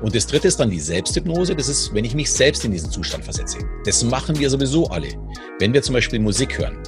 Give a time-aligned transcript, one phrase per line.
[0.00, 1.54] Und das dritte ist dann die Selbsthypnose.
[1.54, 3.58] Das ist, wenn ich mich selbst in diesen Zustand versetze.
[3.84, 5.08] Das machen wir sowieso alle.
[5.58, 6.78] Wenn wir zum Beispiel Musik hören,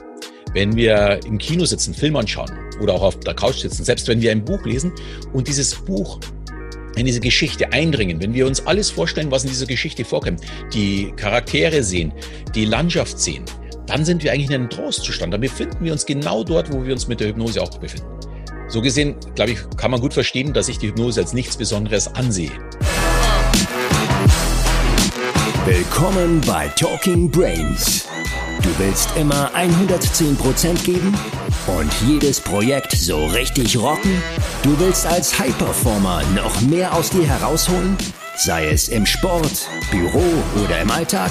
[0.53, 4.21] wenn wir im Kino sitzen, Film anschauen oder auch auf der Couch sitzen, selbst wenn
[4.21, 4.93] wir ein Buch lesen
[5.33, 6.21] und dieses Buch
[6.97, 10.41] in diese Geschichte eindringen, wenn wir uns alles vorstellen, was in dieser Geschichte vorkommt,
[10.73, 12.12] die Charaktere sehen,
[12.55, 13.45] die Landschaft sehen,
[13.86, 15.32] dann sind wir eigentlich in einem Trostzustand.
[15.32, 18.07] Dann befinden wir uns genau dort, wo wir uns mit der Hypnose auch befinden.
[18.68, 22.09] So gesehen, glaube ich, kann man gut verstehen, dass ich die Hypnose als nichts Besonderes
[22.09, 22.50] ansehe.
[25.66, 28.06] Willkommen bei Talking Brains.
[28.62, 31.16] Du willst immer 110% geben
[31.66, 34.22] und jedes Projekt so richtig rocken?
[34.62, 37.96] Du willst als High-Performer noch mehr aus dir herausholen?
[38.36, 40.22] Sei es im Sport, Büro
[40.62, 41.30] oder im Alltag?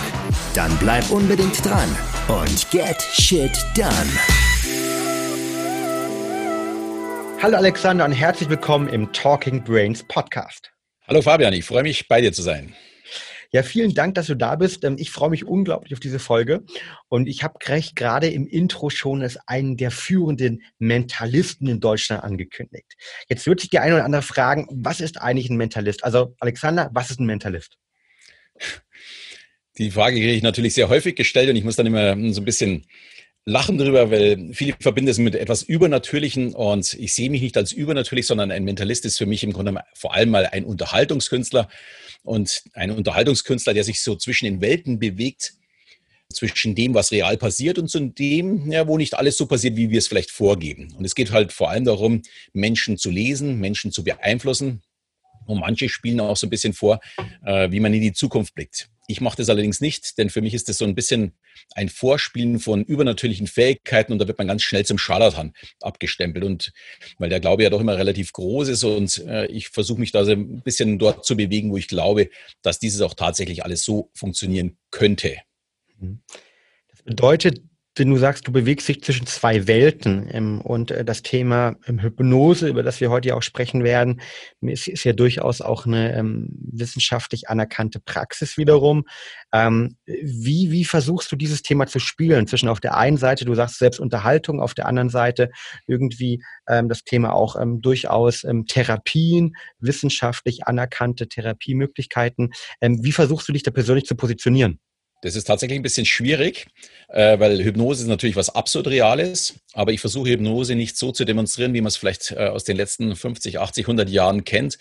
[0.55, 1.95] Dann bleib unbedingt dran
[2.27, 4.09] und get shit done.
[7.39, 10.71] Hallo Alexander und herzlich willkommen im Talking Brains Podcast.
[11.07, 12.73] Hallo Fabian, ich freue mich, bei dir zu sein.
[13.53, 14.83] Ja, vielen Dank, dass du da bist.
[14.83, 16.63] Ähm, ich freue mich unglaublich auf diese Folge.
[17.07, 22.95] Und ich habe gerade im Intro schon als einen der führenden Mentalisten in Deutschland angekündigt.
[23.29, 26.03] Jetzt wird sich die eine oder andere fragen, was ist eigentlich ein Mentalist?
[26.03, 27.77] Also, Alexander, was ist ein Mentalist?
[29.77, 32.45] Die Frage kriege ich natürlich sehr häufig gestellt und ich muss dann immer so ein
[32.45, 32.85] bisschen
[33.45, 37.71] lachen drüber, weil viele verbinden es mit etwas Übernatürlichen und ich sehe mich nicht als
[37.71, 41.67] übernatürlich, sondern ein Mentalist ist für mich im Grunde vor allem mal ein Unterhaltungskünstler
[42.23, 45.53] und ein Unterhaltungskünstler, der sich so zwischen den Welten bewegt,
[46.33, 49.89] zwischen dem, was real passiert und zu dem, ja, wo nicht alles so passiert, wie
[49.89, 50.93] wir es vielleicht vorgeben.
[50.97, 54.81] Und es geht halt vor allem darum, Menschen zu lesen, Menschen zu beeinflussen.
[55.45, 56.99] Und manche spielen auch so ein bisschen vor,
[57.45, 58.89] äh, wie man in die Zukunft blickt.
[59.13, 61.33] Ich mache das allerdings nicht, denn für mich ist das so ein bisschen
[61.75, 66.43] ein Vorspielen von übernatürlichen Fähigkeiten und da wird man ganz schnell zum Scharlatan abgestempelt.
[66.43, 66.73] Und
[67.19, 70.25] weil der Glaube ja doch immer relativ groß ist und äh, ich versuche mich da
[70.25, 72.31] so ein bisschen dort zu bewegen, wo ich glaube,
[72.63, 75.37] dass dieses auch tatsächlich alles so funktionieren könnte.
[75.99, 76.23] Mhm.
[76.89, 77.61] Das bedeutet,
[77.95, 82.01] wenn du sagst, du bewegst dich zwischen zwei Welten ähm, und äh, das Thema ähm,
[82.01, 84.21] Hypnose, über das wir heute ja auch sprechen werden,
[84.61, 89.05] ist, ist ja durchaus auch eine ähm, wissenschaftlich anerkannte Praxis wiederum.
[89.53, 92.47] Ähm, wie, wie versuchst du dieses Thema zu spielen?
[92.47, 95.51] Zwischen auf der einen Seite, du sagst selbst Unterhaltung, auf der anderen Seite
[95.85, 102.51] irgendwie ähm, das Thema auch ähm, durchaus Therapien, wissenschaftlich anerkannte Therapiemöglichkeiten.
[102.81, 104.79] wie versuchst du dich da persönlich zu positionieren?
[105.23, 106.67] Das ist tatsächlich ein bisschen schwierig,
[107.07, 111.23] äh, weil Hypnose ist natürlich was absurd Reales, aber ich versuche Hypnose nicht so zu
[111.23, 114.77] demonstrieren, wie man es vielleicht äh, aus den letzten 50, 80, 100 Jahren kennt,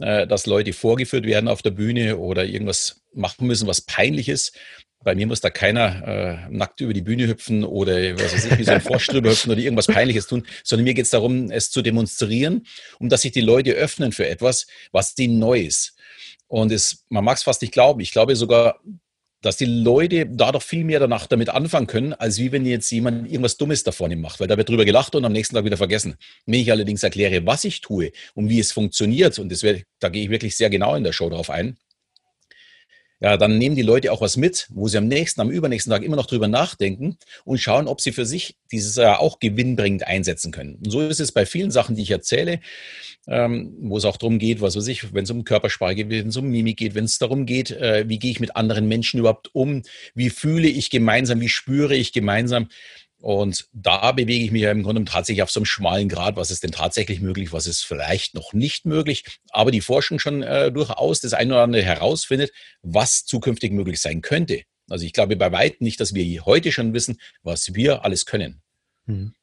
[0.00, 4.58] äh, dass Leute vorgeführt werden auf der Bühne oder irgendwas machen müssen, was peinlich ist.
[5.04, 8.58] Bei mir muss da keiner äh, nackt über die Bühne hüpfen oder was weiß ich,
[8.58, 11.52] wie so ein Frosch drüber hüpfen oder irgendwas Peinliches tun, sondern mir geht es darum,
[11.52, 12.66] es zu demonstrieren,
[12.98, 15.94] um dass sich die Leute öffnen für etwas, was denen neu ist.
[16.48, 18.00] Und es, man mag es fast nicht glauben.
[18.00, 18.80] Ich glaube sogar,
[19.44, 22.90] dass die Leute da doch viel mehr danach damit anfangen können, als wie wenn jetzt
[22.90, 25.66] jemand irgendwas Dummes da vorne macht, weil da wird drüber gelacht und am nächsten Tag
[25.66, 26.16] wieder vergessen.
[26.46, 30.08] Wenn ich allerdings erkläre, was ich tue und wie es funktioniert, und das wär, da
[30.08, 31.76] gehe ich wirklich sehr genau in der Show drauf ein,
[33.24, 36.02] ja, dann nehmen die Leute auch was mit, wo sie am nächsten, am übernächsten Tag
[36.02, 40.52] immer noch drüber nachdenken und schauen, ob sie für sich dieses ja auch gewinnbringend einsetzen
[40.52, 40.74] können.
[40.74, 42.60] Und so ist es bei vielen Sachen, die ich erzähle,
[43.26, 46.28] ähm, wo es auch darum geht, was weiß ich, wenn es um Körpersprache geht, wenn
[46.28, 49.20] es um Mimik geht, wenn es darum geht, äh, wie gehe ich mit anderen Menschen
[49.20, 49.84] überhaupt um,
[50.14, 52.68] wie fühle ich gemeinsam, wie spüre ich gemeinsam.
[53.24, 56.36] Und da bewege ich mich im Grunde tatsächlich auf so einem schmalen Grad.
[56.36, 57.54] Was ist denn tatsächlich möglich?
[57.54, 59.24] Was ist vielleicht noch nicht möglich?
[59.48, 62.52] Aber die Forschung schon äh, durchaus das eine oder andere herausfindet,
[62.82, 64.64] was zukünftig möglich sein könnte.
[64.90, 68.60] Also ich glaube bei weitem nicht, dass wir heute schon wissen, was wir alles können.
[69.06, 69.34] Mhm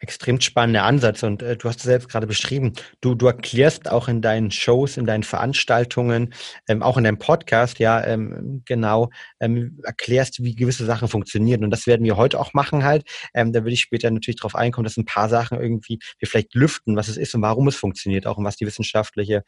[0.00, 2.72] extrem spannender Ansatz und äh, du hast es selbst gerade beschrieben.
[3.00, 6.32] Du, du erklärst auch in deinen Shows, in deinen Veranstaltungen,
[6.68, 9.10] ähm, auch in deinem Podcast, ja, ähm, genau,
[9.40, 11.64] ähm, erklärst, wie gewisse Sachen funktionieren.
[11.64, 13.04] Und das werden wir heute auch machen halt.
[13.34, 16.54] Ähm, da würde ich später natürlich darauf einkommen, dass ein paar Sachen irgendwie wir vielleicht
[16.54, 19.42] lüften, was es ist und warum es funktioniert, auch und was die wissenschaftliche,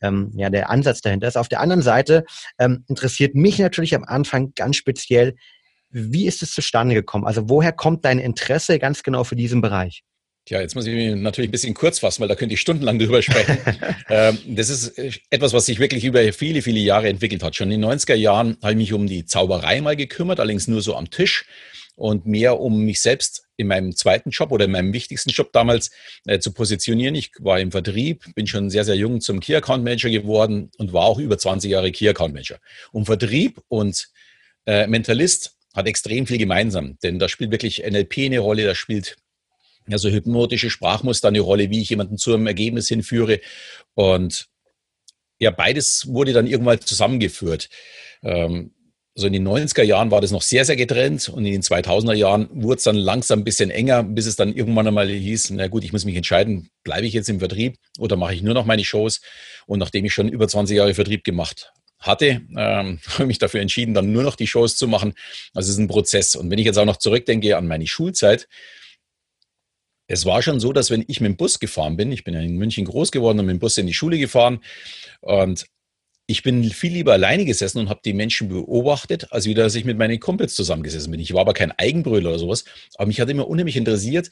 [0.00, 1.36] ähm, ja, der Ansatz dahinter ist.
[1.36, 2.24] Auf der anderen Seite
[2.58, 5.34] ähm, interessiert mich natürlich am Anfang ganz speziell,
[5.90, 7.24] wie ist es zustande gekommen?
[7.24, 10.02] Also woher kommt dein Interesse ganz genau für diesen Bereich?
[10.46, 12.98] Tja, jetzt muss ich mich natürlich ein bisschen kurz fassen, weil da könnte ich stundenlang
[12.98, 13.58] drüber sprechen.
[14.08, 17.54] ähm, das ist äh, etwas, was sich wirklich über viele, viele Jahre entwickelt hat.
[17.54, 20.80] Schon in den 90er Jahren habe ich mich um die Zauberei mal gekümmert, allerdings nur
[20.80, 21.44] so am Tisch
[21.94, 25.90] und mehr um mich selbst in meinem zweiten Job oder in meinem wichtigsten Job damals
[26.26, 27.14] äh, zu positionieren.
[27.14, 30.94] Ich war im Vertrieb, bin schon sehr, sehr jung zum Key Account Manager geworden und
[30.94, 32.58] war auch über 20 Jahre Key Account Manager.
[32.90, 34.08] Um Vertrieb und
[34.66, 39.16] äh, Mentalist hat extrem viel gemeinsam, denn da spielt wirklich NLP eine Rolle, da spielt
[39.90, 43.40] also hypnotische Sprachmuster eine Rolle, wie ich jemanden zu einem Ergebnis hinführe.
[43.94, 44.46] Und
[45.38, 47.68] ja, beides wurde dann irgendwann zusammengeführt.
[48.22, 48.72] Ähm,
[49.14, 52.14] so in den 90er Jahren war das noch sehr, sehr getrennt und in den 2000er
[52.14, 55.66] Jahren wurde es dann langsam ein bisschen enger, bis es dann irgendwann einmal hieß, na
[55.66, 58.66] gut, ich muss mich entscheiden, bleibe ich jetzt im Vertrieb oder mache ich nur noch
[58.66, 59.20] meine Shows?
[59.66, 63.60] Und nachdem ich schon über 20 Jahre Vertrieb gemacht hatte, ähm, habe ich mich dafür
[63.60, 65.14] entschieden, dann nur noch die Shows zu machen.
[65.54, 66.34] Also es ist ein Prozess.
[66.34, 68.48] Und wenn ich jetzt auch noch zurückdenke an meine Schulzeit,
[70.06, 72.40] es war schon so, dass wenn ich mit dem Bus gefahren bin, ich bin ja
[72.40, 74.60] in München groß geworden und mit dem Bus in die Schule gefahren
[75.20, 75.66] und
[76.26, 79.84] ich bin viel lieber alleine gesessen und habe die Menschen beobachtet, als wieder, dass ich
[79.84, 81.18] mit meinen Kumpels zusammengesessen bin.
[81.18, 82.64] Ich war aber kein Eigenbrüller oder sowas,
[82.94, 84.30] aber mich hat immer unheimlich interessiert,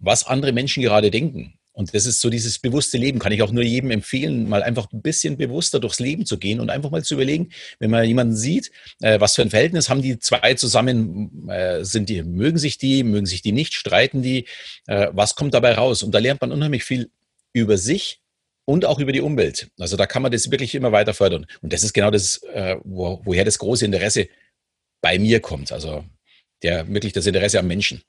[0.00, 1.54] was andere Menschen gerade denken.
[1.76, 3.18] Und das ist so dieses bewusste Leben.
[3.18, 6.58] Kann ich auch nur jedem empfehlen, mal einfach ein bisschen bewusster durchs Leben zu gehen
[6.58, 7.50] und einfach mal zu überlegen,
[7.80, 8.70] wenn man jemanden sieht,
[9.02, 13.04] äh, was für ein Verhältnis haben die zwei zusammen, äh, sind die, mögen sich die,
[13.04, 14.46] mögen sich die nicht, streiten die,
[14.86, 16.02] äh, was kommt dabei raus?
[16.02, 17.10] Und da lernt man unheimlich viel
[17.52, 18.20] über sich
[18.64, 19.68] und auch über die Umwelt.
[19.78, 21.46] Also da kann man das wirklich immer weiter fördern.
[21.60, 24.28] Und das ist genau das, äh, wo, woher das große Interesse
[25.02, 25.72] bei mir kommt.
[25.72, 26.06] Also
[26.62, 28.00] der wirklich das Interesse am Menschen.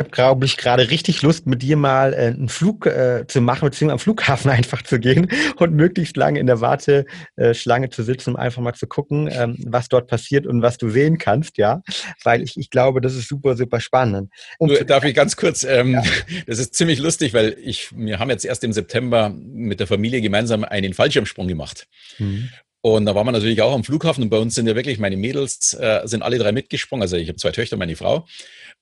[0.00, 3.42] Ich habe, glaube ich, gerade richtig Lust, mit dir mal äh, einen Flug äh, zu
[3.42, 8.30] machen, beziehungsweise am Flughafen einfach zu gehen und möglichst lange in der Warteschlange zu sitzen,
[8.30, 11.82] um einfach mal zu gucken, ähm, was dort passiert und was du sehen kannst, ja.
[12.24, 14.32] Weil ich, ich glaube, das ist super, super spannend.
[14.58, 16.02] Um du, darf ich ganz kurz, ähm, ja.
[16.46, 20.22] das ist ziemlich lustig, weil ich, wir haben jetzt erst im September mit der Familie
[20.22, 21.88] gemeinsam einen Fallschirmsprung gemacht.
[22.16, 22.48] Mhm.
[22.80, 25.18] Und da waren wir natürlich auch am Flughafen und bei uns sind ja wirklich meine
[25.18, 27.02] Mädels, äh, sind alle drei mitgesprungen.
[27.02, 28.26] Also ich habe zwei Töchter, meine Frau.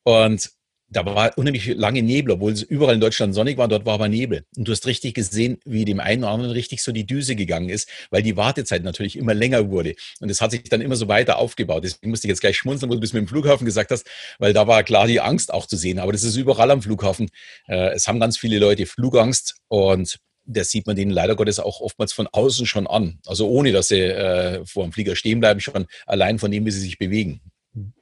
[0.04, 0.50] Und
[0.90, 4.08] da war unheimlich lange Nebel, obwohl es überall in Deutschland sonnig war, dort war aber
[4.08, 4.44] Nebel.
[4.56, 7.68] Und du hast richtig gesehen, wie dem einen oder anderen richtig so die Düse gegangen
[7.68, 9.94] ist, weil die Wartezeit natürlich immer länger wurde.
[10.20, 11.84] Und es hat sich dann immer so weiter aufgebaut.
[11.84, 14.06] Deswegen musste ich jetzt gleich schmunzeln, wo du bis mit dem Flughafen gesagt hast,
[14.38, 15.98] weil da war klar die Angst auch zu sehen.
[15.98, 17.28] Aber das ist überall am Flughafen.
[17.66, 20.18] Äh, es haben ganz viele Leute Flugangst und
[20.50, 23.18] das sieht man denen leider Gottes auch oftmals von außen schon an.
[23.26, 26.70] Also ohne, dass sie äh, vor dem Flieger stehen bleiben, schon allein von dem, wie
[26.70, 27.42] sie sich bewegen.
[27.74, 27.92] Mhm.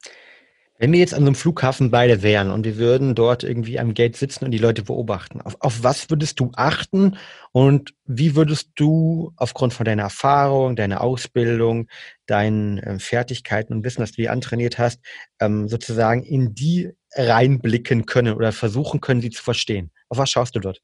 [0.78, 3.94] Wenn wir jetzt an so einem Flughafen beide wären und wir würden dort irgendwie am
[3.94, 7.16] Gate sitzen und die Leute beobachten, auf, auf was würdest du achten
[7.52, 11.88] und wie würdest du aufgrund von deiner Erfahrung, deiner Ausbildung,
[12.26, 15.00] deinen äh, Fertigkeiten und Wissen, das du dir antrainiert hast,
[15.40, 19.90] ähm, sozusagen in die reinblicken können oder versuchen können, sie zu verstehen?
[20.10, 20.82] Auf was schaust du dort?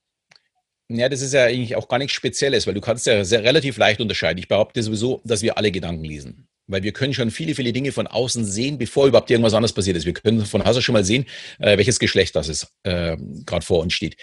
[0.89, 3.77] Ja, das ist ja eigentlich auch gar nichts Spezielles, weil du kannst ja sehr relativ
[3.77, 4.39] leicht unterscheiden.
[4.39, 6.49] Ich behaupte sowieso, dass wir alle Gedanken lesen.
[6.67, 9.97] Weil wir können schon viele, viele Dinge von außen sehen, bevor überhaupt irgendwas anderes passiert
[9.97, 10.07] ist.
[10.07, 11.27] Wir können von Hause schon mal sehen,
[11.59, 14.17] äh, welches Geschlecht das ist, äh, gerade vor uns steht.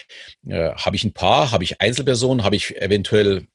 [0.46, 3.46] Äh, habe ich ein Paar, habe ich Einzelpersonen, habe ich eventuell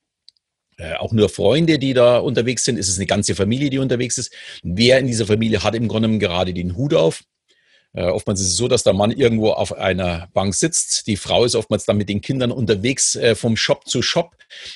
[0.78, 2.78] äh, auch nur Freunde, die da unterwegs sind?
[2.78, 4.34] Ist es eine ganze Familie, die unterwegs ist?
[4.64, 7.24] Wer in dieser Familie hat im Grunde gerade den Hut auf?
[7.96, 11.08] Äh, oftmals ist es so, dass der Mann irgendwo auf einer Bank sitzt.
[11.08, 14.36] Die Frau ist oftmals dann mit den Kindern unterwegs äh, vom Shop zu Shop.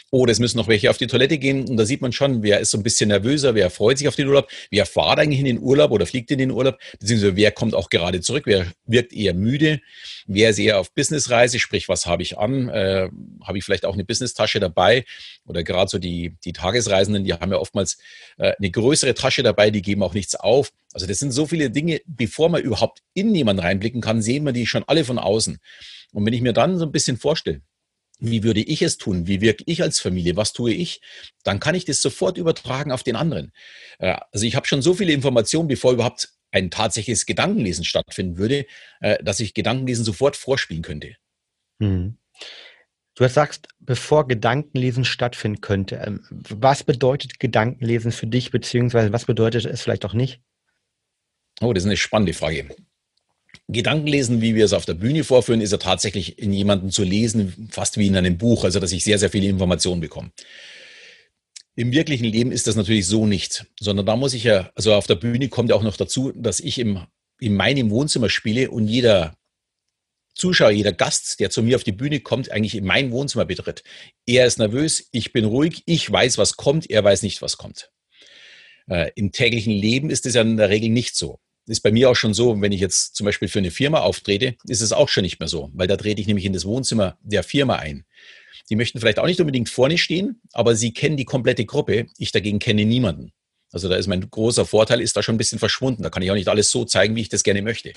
[0.09, 1.67] Oder es müssen noch welche auf die Toilette gehen.
[1.67, 4.15] Und da sieht man schon, wer ist so ein bisschen nervöser, wer freut sich auf
[4.15, 7.51] den Urlaub, wer fährt eigentlich in den Urlaub oder fliegt in den Urlaub, beziehungsweise wer
[7.51, 9.81] kommt auch gerade zurück, wer wirkt eher müde,
[10.29, 12.69] wer ist eher auf Businessreise, sprich, was habe ich an?
[12.69, 13.09] Äh,
[13.43, 15.03] habe ich vielleicht auch eine Businesstasche dabei?
[15.45, 17.97] Oder gerade so die, die Tagesreisenden, die haben ja oftmals
[18.37, 20.71] äh, eine größere Tasche dabei, die geben auch nichts auf.
[20.93, 24.53] Also das sind so viele Dinge, bevor man überhaupt in jemanden reinblicken kann, sehen wir
[24.53, 25.57] die schon alle von außen.
[26.13, 27.61] Und wenn ich mir dann so ein bisschen vorstelle,
[28.19, 29.27] wie würde ich es tun?
[29.27, 30.35] Wie wirke ich als Familie?
[30.35, 31.01] Was tue ich?
[31.43, 33.51] Dann kann ich das sofort übertragen auf den anderen.
[33.97, 38.65] Äh, also ich habe schon so viele Informationen, bevor überhaupt ein tatsächliches Gedankenlesen stattfinden würde,
[39.01, 41.15] äh, dass ich Gedankenlesen sofort vorspielen könnte.
[41.79, 42.17] Hm.
[43.15, 49.65] Du sagst, bevor Gedankenlesen stattfinden könnte, ähm, was bedeutet Gedankenlesen für dich, beziehungsweise was bedeutet
[49.65, 50.39] es vielleicht auch nicht?
[51.59, 52.69] Oh, das ist eine spannende Frage.
[53.67, 57.69] Gedankenlesen, wie wir es auf der Bühne vorführen, ist ja tatsächlich in jemanden zu lesen,
[57.71, 60.31] fast wie in einem Buch, also dass ich sehr, sehr viele Informationen bekomme.
[61.79, 65.07] Im wirklichen Leben ist das natürlich so nicht, sondern da muss ich ja, also auf
[65.07, 67.05] der Bühne kommt ja auch noch dazu, dass ich im,
[67.39, 69.37] in meinem Wohnzimmer spiele und jeder
[70.35, 73.83] Zuschauer, jeder Gast, der zu mir auf die Bühne kommt, eigentlich in mein Wohnzimmer betritt.
[74.25, 77.89] Er ist nervös, ich bin ruhig, ich weiß, was kommt, er weiß nicht, was kommt.
[78.89, 82.09] Äh, Im täglichen Leben ist es ja in der Regel nicht so ist bei mir
[82.09, 85.07] auch schon so, wenn ich jetzt zum Beispiel für eine Firma auftrete, ist es auch
[85.07, 88.05] schon nicht mehr so, weil da trete ich nämlich in das Wohnzimmer der Firma ein.
[88.69, 92.07] Die möchten vielleicht auch nicht unbedingt vorne stehen, aber sie kennen die komplette Gruppe.
[92.17, 93.31] Ich dagegen kenne niemanden.
[93.71, 96.03] Also da ist mein großer Vorteil, ist da schon ein bisschen verschwunden.
[96.03, 97.93] Da kann ich auch nicht alles so zeigen, wie ich das gerne möchte.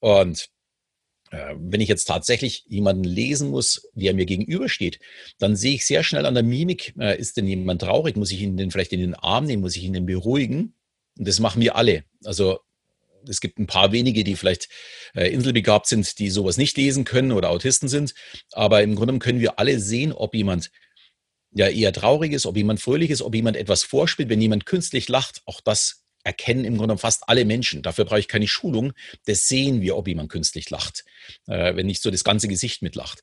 [0.00, 0.48] Und
[1.30, 4.98] äh, wenn ich jetzt tatsächlich jemanden lesen muss, wie er mir gegenübersteht,
[5.38, 8.16] dann sehe ich sehr schnell an der Mimik, äh, ist denn jemand traurig?
[8.16, 9.62] Muss ich ihn denn vielleicht in den Arm nehmen?
[9.62, 10.74] Muss ich ihn denn beruhigen?
[11.18, 12.04] Und das machen wir alle.
[12.24, 12.60] Also
[13.28, 14.68] es gibt ein paar wenige, die vielleicht
[15.14, 18.14] äh, inselbegabt sind, die sowas nicht lesen können oder Autisten sind.
[18.52, 20.70] Aber im Grunde können wir alle sehen, ob jemand
[21.52, 25.08] ja eher traurig ist, ob jemand fröhlich ist, ob jemand etwas vorspielt, wenn jemand künstlich
[25.08, 27.82] lacht, auch das erkennen im Grunde fast alle Menschen.
[27.82, 28.92] Dafür brauche ich keine Schulung.
[29.26, 31.04] Das sehen wir, ob jemand künstlich lacht,
[31.46, 33.22] äh, wenn nicht so das ganze Gesicht mitlacht.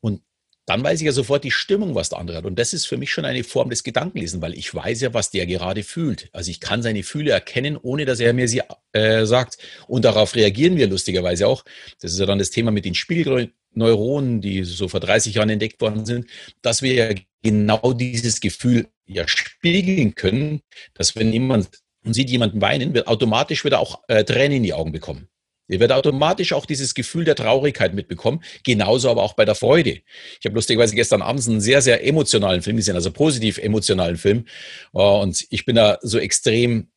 [0.00, 0.22] Und
[0.66, 2.44] dann weiß ich ja sofort die Stimmung, was der andere hat.
[2.44, 5.30] Und das ist für mich schon eine Form des Gedankenlesen, weil ich weiß ja, was
[5.30, 6.28] der gerade fühlt.
[6.32, 8.60] Also ich kann seine Gefühle erkennen, ohne dass er mir sie
[8.92, 9.58] äh, sagt.
[9.86, 11.64] Und darauf reagieren wir lustigerweise auch.
[12.00, 15.80] Das ist ja dann das Thema mit den Spiegelneuronen, die so vor 30 Jahren entdeckt
[15.80, 16.26] worden sind,
[16.62, 20.60] dass wir ja genau dieses Gefühl ja spiegeln können,
[20.94, 21.68] dass wenn jemand
[22.04, 25.28] und sieht jemanden weinen, wird automatisch wieder auch äh, Tränen in die Augen bekommen.
[25.68, 30.00] Ihr werdet automatisch auch dieses Gefühl der Traurigkeit mitbekommen, genauso aber auch bei der Freude.
[30.40, 34.46] Ich habe lustigerweise gestern abends einen sehr, sehr emotionalen Film gesehen, also positiv emotionalen Film.
[34.94, 36.88] Äh, und ich bin da so extrem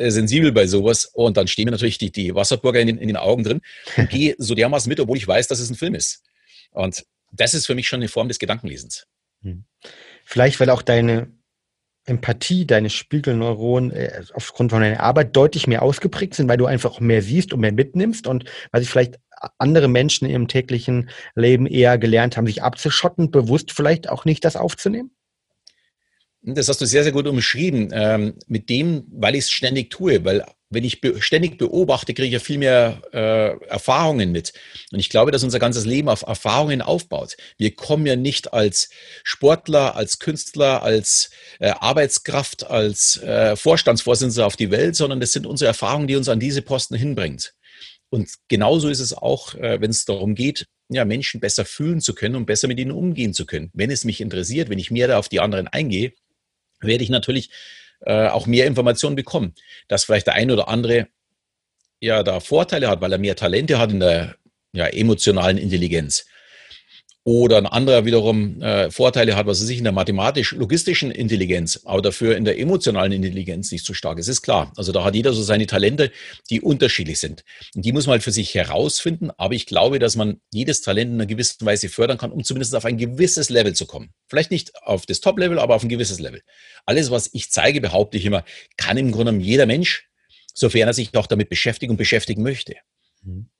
[0.00, 1.04] äh, sensibel bei sowas.
[1.04, 3.60] Und dann stehen mir natürlich die, die Wasserburger in den, in den Augen drin
[3.96, 6.22] und gehe so dermaßen mit, obwohl ich weiß, dass es ein Film ist.
[6.70, 9.06] Und das ist für mich schon eine Form des Gedankenlesens.
[9.42, 9.64] Hm.
[10.24, 11.32] Vielleicht, weil auch deine
[12.06, 16.98] Empathie, deine Spiegelneuronen äh, aufgrund von deiner Arbeit deutlich mehr ausgeprägt sind, weil du einfach
[17.00, 19.18] mehr siehst und mehr mitnimmst und weil sich vielleicht
[19.58, 24.44] andere Menschen in ihrem täglichen Leben eher gelernt haben, sich abzuschotten, bewusst vielleicht auch nicht
[24.44, 25.10] das aufzunehmen?
[26.42, 27.90] Das hast du sehr, sehr gut umschrieben.
[27.92, 32.28] Ähm, mit dem, weil ich es ständig tue, weil wenn ich be ständig beobachte, kriege
[32.28, 34.52] ich ja viel mehr äh, Erfahrungen mit.
[34.92, 37.36] Und ich glaube, dass unser ganzes Leben auf Erfahrungen aufbaut.
[37.58, 38.88] Wir kommen ja nicht als
[39.24, 45.46] Sportler, als Künstler, als äh, Arbeitskraft, als äh, Vorstandsvorsitzender auf die Welt, sondern das sind
[45.46, 47.52] unsere Erfahrungen, die uns an diese Posten hinbringt.
[48.08, 52.14] Und genauso ist es auch, äh, wenn es darum geht, ja, Menschen besser fühlen zu
[52.14, 53.70] können und besser mit ihnen umgehen zu können.
[53.72, 56.12] Wenn es mich interessiert, wenn ich mehr auf die anderen eingehe,
[56.80, 57.50] werde ich natürlich
[58.00, 59.54] äh, auch mehr Informationen bekommen.
[59.88, 61.08] Dass vielleicht der ein oder andere
[62.00, 64.36] ja da Vorteile hat, weil er mehr Talente hat in der
[64.72, 66.26] ja, emotionalen Intelligenz
[67.30, 72.02] oder ein anderer wiederum äh, Vorteile hat, was er sich in der mathematisch-logistischen Intelligenz, aber
[72.02, 74.72] dafür in der emotionalen Intelligenz nicht so stark ist, ist klar.
[74.76, 76.10] Also da hat jeder so seine Talente,
[76.50, 77.44] die unterschiedlich sind.
[77.76, 81.12] Und die muss man halt für sich herausfinden, aber ich glaube, dass man jedes Talent
[81.12, 84.10] in einer gewissen Weise fördern kann, um zumindest auf ein gewisses Level zu kommen.
[84.26, 86.42] Vielleicht nicht auf das Top-Level, aber auf ein gewisses Level.
[86.84, 88.44] Alles, was ich zeige, behaupte ich immer,
[88.76, 90.08] kann im Grunde jeder Mensch,
[90.52, 92.74] sofern er sich auch damit beschäftigen und beschäftigen möchte.
[93.22, 93.50] Mhm.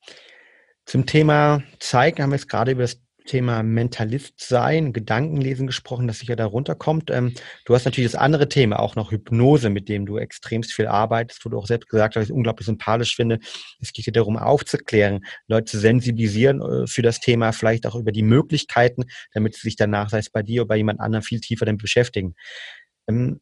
[0.86, 3.00] Zum Thema Zeigen haben wir jetzt gerade über das
[3.30, 7.12] Thema Mentalist sein, Gedankenlesen gesprochen, das sicher darunter kommt.
[7.12, 7.32] Ähm,
[7.64, 11.44] du hast natürlich das andere Thema, auch noch Hypnose, mit dem du extremst viel arbeitest,
[11.44, 13.38] wo du auch selbst gesagt hast, ich unglaublich sympathisch finde.
[13.80, 18.10] Es geht dir darum, aufzuklären, Leute zu sensibilisieren äh, für das Thema, vielleicht auch über
[18.10, 21.40] die Möglichkeiten, damit sie sich danach, sei es bei dir oder bei jemand anderem, viel
[21.40, 22.34] tiefer damit beschäftigen.
[23.06, 23.40] Ähm,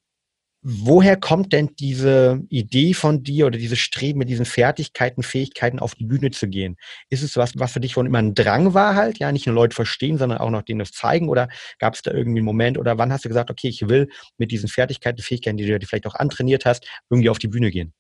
[0.71, 5.95] Woher kommt denn diese Idee von dir oder dieses Streben mit diesen Fertigkeiten, Fähigkeiten auf
[5.95, 6.77] die Bühne zu gehen?
[7.09, 9.55] Ist es was, was für dich schon immer ein Drang war halt, ja, nicht nur
[9.55, 11.31] Leute verstehen, sondern auch noch denen das zeigen?
[11.31, 11.49] Oder
[11.79, 14.51] gab es da irgendwie einen Moment oder wann hast du gesagt, okay, ich will mit
[14.51, 17.95] diesen Fertigkeiten, Fähigkeiten, die du vielleicht auch antrainiert hast, irgendwie auf die Bühne gehen?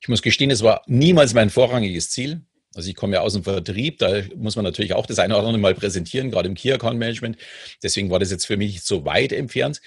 [0.00, 2.42] Ich muss gestehen, es war niemals mein vorrangiges Ziel.
[2.74, 5.46] Also ich komme ja aus dem Vertrieb, da muss man natürlich auch das eine oder
[5.46, 7.36] andere mal präsentieren, gerade im Key Account Management.
[7.84, 9.80] Deswegen war das jetzt für mich nicht so weit entfernt.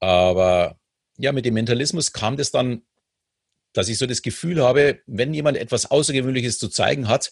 [0.00, 0.78] Aber
[1.18, 2.82] ja, mit dem Mentalismus kam das dann,
[3.72, 7.30] dass ich so das Gefühl habe, wenn jemand etwas Außergewöhnliches zu zeigen hat,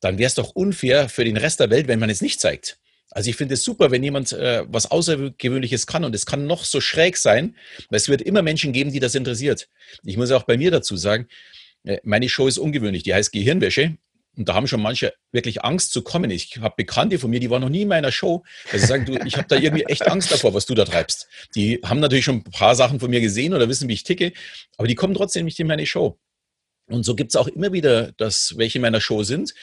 [0.00, 2.78] dann wäre es doch unfair für den Rest der Welt, wenn man es nicht zeigt.
[3.10, 6.64] Also ich finde es super, wenn jemand äh, was Außergewöhnliches kann und es kann noch
[6.64, 7.56] so schräg sein,
[7.90, 9.68] weil es wird immer Menschen geben, die das interessiert.
[10.02, 11.28] Ich muss auch bei mir dazu sagen,
[11.84, 13.98] äh, meine Show ist ungewöhnlich, die heißt Gehirnwäsche
[14.36, 16.30] und da haben schon manche wirklich Angst zu kommen.
[16.30, 18.44] Ich habe Bekannte von mir, die waren noch nie in meiner Show.
[18.72, 21.28] Also sagen, du, ich habe da irgendwie echt Angst davor, was du da treibst.
[21.54, 24.32] Die haben natürlich schon ein paar Sachen von mir gesehen oder wissen, wie ich ticke,
[24.78, 26.18] aber die kommen trotzdem nicht in meine Show.
[26.86, 29.54] Und so gibt es auch immer wieder, dass welche in meiner Show sind.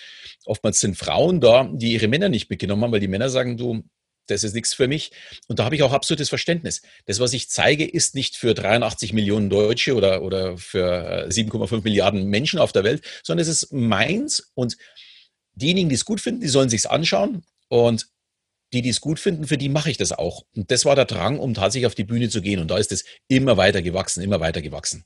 [0.46, 3.84] Oftmals sind Frauen da, die ihre Männer nicht mitgenommen haben, weil die Männer sagen, du,
[4.30, 5.12] das ist nichts für mich.
[5.48, 6.82] Und da habe ich auch absolutes Verständnis.
[7.06, 11.82] Das, was ich zeige, ist nicht für 83 Millionen Deutsche oder, oder für 7,5 äh,
[11.82, 14.52] Milliarden Menschen auf der Welt, sondern es ist meins.
[14.54, 14.78] Und
[15.54, 17.44] diejenigen, die es gut finden, die sollen sich anschauen.
[17.68, 18.08] Und
[18.74, 20.44] die, die es gut finden, für die mache ich das auch.
[20.56, 22.60] Und das war der Drang, um tatsächlich auf die Bühne zu gehen.
[22.60, 25.06] Und da ist es immer weiter gewachsen, immer weiter gewachsen.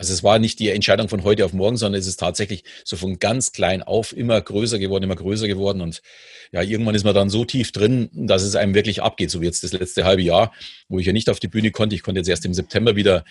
[0.00, 2.96] Also es war nicht die Entscheidung von heute auf morgen, sondern es ist tatsächlich so
[2.96, 5.82] von ganz klein auf immer größer geworden, immer größer geworden.
[5.82, 6.00] Und
[6.52, 9.30] ja, irgendwann ist man dann so tief drin, dass es einem wirklich abgeht.
[9.30, 10.54] So wie jetzt das letzte halbe Jahr,
[10.88, 11.94] wo ich ja nicht auf die Bühne konnte.
[11.94, 13.26] Ich konnte jetzt erst im September wieder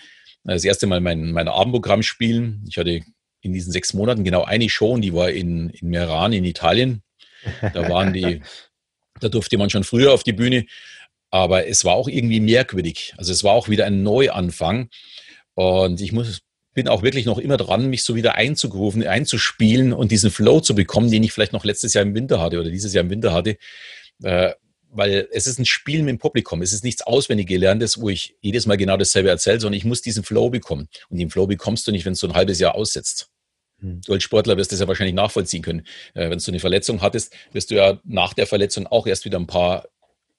[0.46, 2.64] äh, das erste Mal mein, mein Abendprogramm spielen.
[2.68, 3.00] Ich hatte
[3.40, 7.02] in diesen sechs Monaten genau eine Show und die war in, in Meran in Italien.
[7.74, 8.42] Da waren die,
[9.18, 10.66] da durfte man schon früher auf die Bühne.
[11.32, 13.12] Aber es war auch irgendwie merkwürdig.
[13.16, 14.88] Also es war auch wieder ein Neuanfang.
[15.54, 16.42] Und ich muss
[16.80, 20.74] bin auch wirklich noch immer dran, mich so wieder einzugrufen, einzuspielen und diesen Flow zu
[20.74, 23.34] bekommen, den ich vielleicht noch letztes Jahr im Winter hatte oder dieses Jahr im Winter
[23.34, 23.58] hatte.
[24.22, 24.52] Äh,
[24.90, 26.62] weil es ist ein Spiel mit dem Publikum.
[26.62, 30.00] Es ist nichts auswendig gelerntes, wo ich jedes Mal genau dasselbe erzähle, sondern ich muss
[30.00, 30.88] diesen Flow bekommen.
[31.10, 33.28] Und den Flow bekommst du nicht, wenn es so ein halbes Jahr aussetzt.
[33.80, 34.00] Hm.
[34.06, 35.86] Du als Sportler wirst das ja wahrscheinlich nachvollziehen können.
[36.14, 39.38] Äh, wenn du eine Verletzung hattest, wirst du ja nach der Verletzung auch erst wieder
[39.38, 39.86] ein paar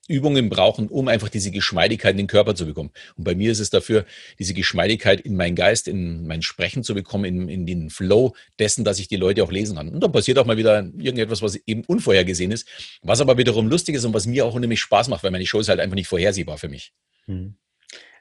[0.08, 2.90] Übungen brauchen, um einfach diese Geschmeidigkeit in den Körper zu bekommen.
[3.16, 4.04] Und bei mir ist es dafür,
[4.38, 8.84] diese Geschmeidigkeit in meinen Geist, in mein Sprechen zu bekommen, in, in den Flow dessen,
[8.84, 9.88] dass ich die Leute auch lesen kann.
[9.88, 12.66] Und dann passiert auch mal wieder irgendetwas, was eben unvorhergesehen ist,
[13.02, 15.60] was aber wiederum lustig ist und was mir auch unheimlich Spaß macht, weil meine Show
[15.60, 16.92] ist halt einfach nicht vorhersehbar für mich.
[17.26, 17.54] Hm.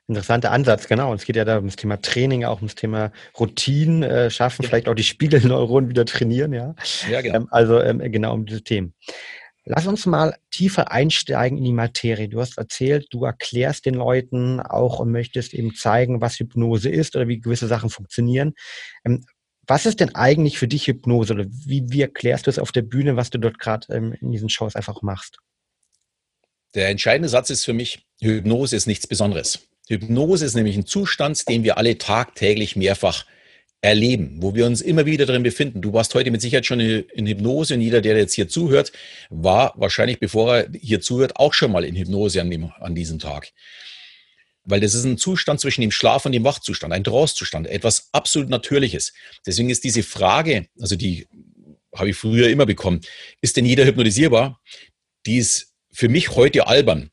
[0.07, 1.11] Interessanter Ansatz, genau.
[1.11, 4.89] Und es geht ja da ums Thema Training, auch ums Thema Routinen äh, schaffen, vielleicht
[4.89, 6.75] auch die Spiegelneuronen wieder trainieren, ja.
[7.09, 7.38] Ja, genau.
[7.38, 8.93] Ähm, also ähm, genau um diese Themen.
[9.63, 12.27] Lass uns mal tiefer einsteigen in die Materie.
[12.27, 17.15] Du hast erzählt, du erklärst den Leuten auch und möchtest eben zeigen, was Hypnose ist
[17.15, 18.53] oder wie gewisse Sachen funktionieren.
[19.05, 19.23] Ähm,
[19.67, 22.81] was ist denn eigentlich für dich Hypnose oder wie, wie erklärst du es auf der
[22.81, 25.37] Bühne, was du dort gerade ähm, in diesen Shows einfach machst?
[26.73, 29.67] Der entscheidende Satz ist für mich, Hypnose ist nichts Besonderes.
[29.87, 33.25] Hypnose ist nämlich ein Zustand, den wir alle tagtäglich mehrfach
[33.81, 35.81] erleben, wo wir uns immer wieder drin befinden.
[35.81, 38.91] Du warst heute mit Sicherheit schon in Hypnose und jeder, der jetzt hier zuhört,
[39.29, 43.17] war wahrscheinlich, bevor er hier zuhört, auch schon mal in Hypnose an, dem, an diesem
[43.17, 43.51] Tag.
[44.63, 48.50] Weil das ist ein Zustand zwischen dem Schlaf und dem Wachzustand, ein Trance-Zustand, etwas absolut
[48.50, 49.13] Natürliches.
[49.47, 51.27] Deswegen ist diese Frage, also die
[51.95, 53.01] habe ich früher immer bekommen,
[53.41, 54.61] ist denn jeder hypnotisierbar?
[55.25, 57.09] Die ist für mich heute albern.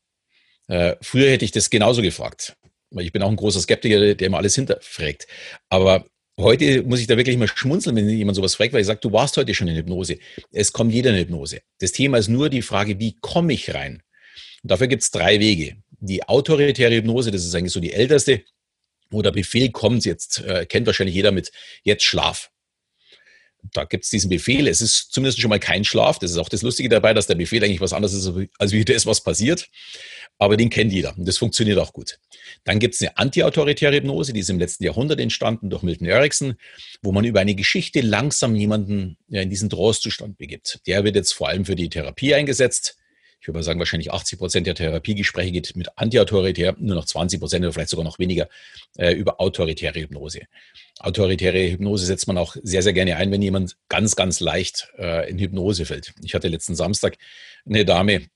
[0.67, 2.55] Äh, früher hätte ich das genauso gefragt.
[2.91, 5.27] Weil ich bin auch ein großer Skeptiker, der immer alles hinterfragt.
[5.69, 6.05] Aber
[6.39, 9.11] Heute muss ich da wirklich mal schmunzeln, wenn jemand sowas fragt, weil ich sage, du
[9.11, 10.19] warst heute schon in Hypnose.
[10.53, 11.59] Es kommt jeder in Hypnose.
[11.79, 14.03] Das Thema ist nur die Frage, wie komme ich rein?
[14.63, 15.75] Und dafür gibt es drei Wege.
[15.99, 18.45] Die autoritäre Hypnose, das ist eigentlich so die älteste,
[19.09, 21.51] wo der Befehl kommt, jetzt äh, kennt wahrscheinlich jeder mit,
[21.83, 22.51] jetzt schlaf.
[23.73, 26.19] Da gibt es diesen Befehl, es ist zumindest schon mal kein Schlaf.
[26.19, 28.85] Das ist auch das Lustige dabei, dass der Befehl eigentlich was anderes ist, als wie
[28.85, 29.69] das, was passiert
[30.39, 32.17] aber den kennt jeder und das funktioniert auch gut.
[32.63, 36.55] Dann gibt es eine antiautoritäre Hypnose, die ist im letzten Jahrhundert entstanden durch Milton Erickson,
[37.01, 40.79] wo man über eine Geschichte langsam jemanden in diesen Trance-Zustand begibt.
[40.87, 42.95] Der wird jetzt vor allem für die Therapie eingesetzt.
[43.41, 47.39] Ich würde mal sagen, wahrscheinlich 80 Prozent der Therapiegespräche geht mit antiautoritär, nur noch 20
[47.39, 48.49] Prozent oder vielleicht sogar noch weniger
[48.97, 50.41] äh, über autoritäre Hypnose.
[50.99, 55.29] Autoritäre Hypnose setzt man auch sehr, sehr gerne ein, wenn jemand ganz, ganz leicht äh,
[55.29, 56.13] in Hypnose fällt.
[56.23, 57.17] Ich hatte letzten Samstag
[57.65, 58.27] eine Dame,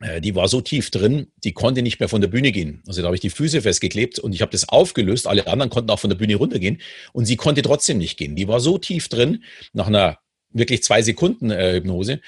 [0.00, 2.82] äh, die war so tief drin, die konnte nicht mehr von der Bühne gehen.
[2.86, 5.26] Also da habe ich die Füße festgeklebt und ich habe das aufgelöst.
[5.26, 6.80] Alle anderen konnten auch von der Bühne runtergehen
[7.12, 8.36] und sie konnte trotzdem nicht gehen.
[8.36, 10.18] Die war so tief drin, nach einer
[10.50, 12.20] wirklich zwei Sekunden äh, Hypnose.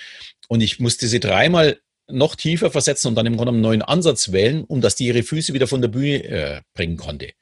[0.49, 1.79] Und ich musste sie dreimal
[2.13, 5.23] noch tiefer versetzen und dann im Grunde einen neuen Ansatz wählen, um dass die ihre
[5.23, 7.33] Füße wieder von der Bühne äh, bringen konnte.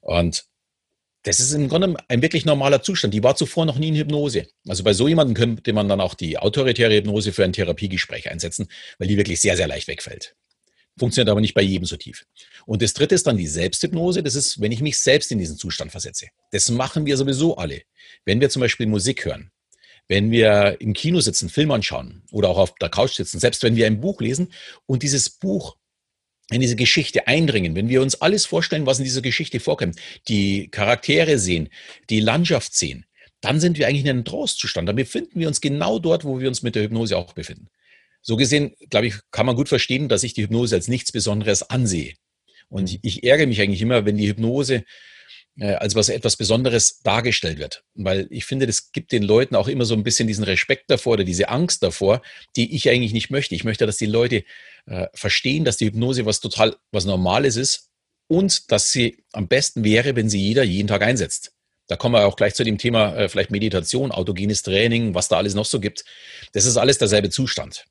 [0.00, 0.44] Und
[1.24, 3.14] das ist im Grunde ein wirklich normaler Zustand.
[3.14, 4.46] Die war zuvor noch nie in Hypnose.
[4.68, 8.68] Also bei so jemandem könnte man dann auch die autoritäre Hypnose für ein Therapiegespräch einsetzen,
[8.98, 10.36] weil die wirklich sehr, sehr leicht wegfällt.
[10.98, 12.26] Funktioniert aber nicht bei jedem so tief.
[12.66, 14.22] Und das dritte ist dann die Selbsthypnose.
[14.22, 16.28] Das ist, wenn ich mich selbst in diesen Zustand versetze.
[16.52, 17.82] Das machen wir sowieso alle.
[18.26, 19.50] Wenn wir zum Beispiel Musik hören,
[20.08, 23.76] wenn wir im Kino sitzen, Film anschauen oder auch auf der Couch sitzen, selbst wenn
[23.76, 24.52] wir ein Buch lesen
[24.86, 25.76] und dieses Buch
[26.50, 30.68] in diese Geschichte eindringen, wenn wir uns alles vorstellen, was in dieser Geschichte vorkommt, die
[30.68, 31.70] Charaktere sehen,
[32.10, 33.06] die Landschaft sehen,
[33.40, 34.88] dann sind wir eigentlich in einem Trostzustand.
[34.88, 37.68] Dann befinden wir uns genau dort, wo wir uns mit der Hypnose auch befinden.
[38.22, 41.62] So gesehen, glaube ich, kann man gut verstehen, dass ich die Hypnose als nichts Besonderes
[41.62, 42.14] ansehe.
[42.68, 44.84] Und ich, ich ärgere mich eigentlich immer, wenn die Hypnose
[45.58, 47.84] äh, als was etwas Besonderes dargestellt wird.
[47.94, 51.14] Weil ich finde, das gibt den Leuten auch immer so ein bisschen diesen Respekt davor
[51.14, 52.22] oder diese Angst davor,
[52.56, 53.54] die ich eigentlich nicht möchte.
[53.54, 54.44] Ich möchte, dass die Leute
[54.86, 57.90] äh, verstehen, dass die Hypnose was total, was Normales ist
[58.26, 61.52] und dass sie am besten wäre, wenn sie jeder jeden Tag einsetzt.
[61.86, 65.36] Da kommen wir auch gleich zu dem Thema äh, vielleicht Meditation, autogenes Training, was da
[65.36, 66.04] alles noch so gibt.
[66.52, 67.84] Das ist alles derselbe Zustand.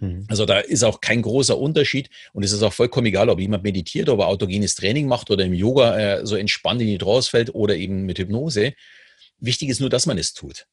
[0.00, 0.24] Mhm.
[0.28, 3.64] Also da ist auch kein großer Unterschied und es ist auch vollkommen egal, ob jemand
[3.64, 7.30] meditiert, ob er autogenes Training macht oder im Yoga äh, so entspannt in die Trance
[7.30, 8.74] fällt oder eben mit Hypnose.
[9.38, 10.66] Wichtig ist nur, dass man es tut.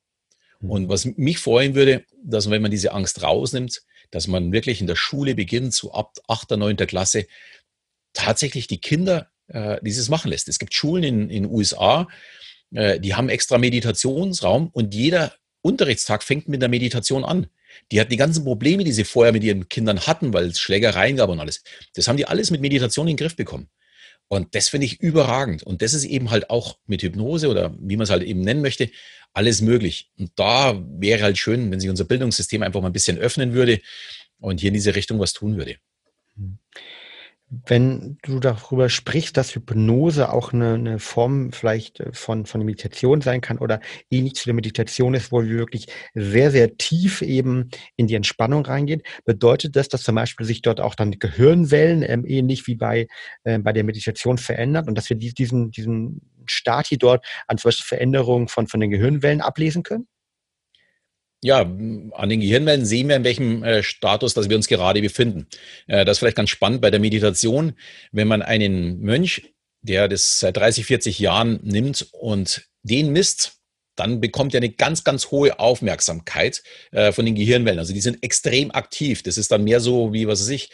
[0.59, 0.69] Mhm.
[0.69, 4.87] Und was mich freuen würde, dass wenn man diese Angst rausnimmt, dass man wirklich in
[4.87, 6.77] der Schule beginnt, so ab 8., 9.
[6.77, 7.25] Klasse,
[8.13, 10.47] tatsächlich die Kinder äh, dieses machen lässt.
[10.47, 12.07] Es gibt Schulen in den USA,
[12.73, 17.47] äh, die haben extra Meditationsraum und jeder Unterrichtstag fängt mit der Meditation an.
[17.91, 21.17] Die hatten die ganzen Probleme, die sie vorher mit ihren Kindern hatten, weil es Schlägereien
[21.17, 21.63] gab und alles.
[21.93, 23.69] Das haben die alles mit Meditation in den Griff bekommen.
[24.27, 25.63] Und das finde ich überragend.
[25.63, 28.61] Und das ist eben halt auch mit Hypnose oder wie man es halt eben nennen
[28.61, 28.89] möchte,
[29.33, 30.09] alles möglich.
[30.17, 33.81] Und da wäre halt schön, wenn sich unser Bildungssystem einfach mal ein bisschen öffnen würde
[34.39, 35.75] und hier in diese Richtung was tun würde.
[37.65, 43.21] Wenn du darüber sprichst, dass Hypnose auch eine, eine Form vielleicht äh, von, von Meditation
[43.21, 47.69] sein kann oder ähnlich zu der Meditation ist, wo wir wirklich sehr, sehr tief eben
[47.95, 52.25] in die Entspannung reingehen, bedeutet das, dass zum Beispiel sich dort auch dann Gehirnwellen ähm,
[52.25, 53.07] ähnlich wie bei,
[53.43, 57.69] äh, bei der Meditation verändern und dass wir diesen, diesen Start hier dort an zum
[57.69, 60.07] Beispiel Veränderungen von, von den Gehirnwellen ablesen können?
[61.45, 65.45] Ja, an den Gehirnwellen sehen wir, in welchem äh, Status, dass wir uns gerade befinden.
[65.85, 67.73] Äh, das ist vielleicht ganz spannend bei der Meditation,
[68.11, 69.53] wenn man einen Mönch,
[69.83, 73.59] der das seit 30, 40 Jahren nimmt und den misst,
[73.95, 77.79] dann bekommt er eine ganz, ganz hohe Aufmerksamkeit äh, von den Gehirnwellen.
[77.79, 79.21] Also die sind extrem aktiv.
[79.21, 80.71] Das ist dann mehr so wie, was weiß ich,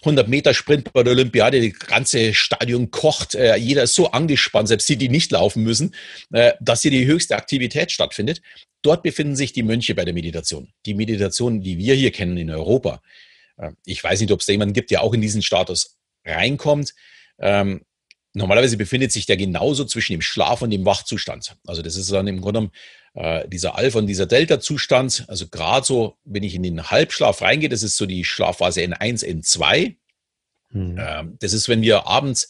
[0.00, 1.60] 100 Meter Sprint bei der Olympiade.
[1.60, 3.34] Das ganze Stadion kocht.
[3.34, 5.94] Äh, jeder ist so angespannt, selbst die, die nicht laufen müssen,
[6.32, 8.40] äh, dass hier die höchste Aktivität stattfindet.
[8.86, 10.72] Dort befinden sich die Mönche bei der Meditation.
[10.86, 13.02] Die Meditation, die wir hier kennen in Europa.
[13.56, 16.94] Äh, ich weiß nicht, ob es da jemanden gibt, der auch in diesen Status reinkommt.
[17.40, 17.84] Ähm,
[18.32, 21.56] normalerweise befindet sich der genauso zwischen dem Schlaf und dem Wachzustand.
[21.66, 22.72] Also das ist dann im Grunde genommen
[23.14, 25.24] äh, dieser Alpha- und dieser Delta-Zustand.
[25.26, 29.24] Also gerade so, wenn ich in den Halbschlaf reingehe, das ist so die Schlafphase N1,
[29.24, 29.96] N2.
[30.70, 30.96] Hm.
[30.96, 32.48] Ähm, das ist, wenn wir abends